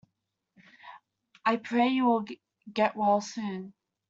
I 1.45 1.57
pray 1.57 1.89
you 1.89 2.05
will 2.05 2.25
get 2.73 2.95
well 2.95 3.21
soon. 3.21 3.75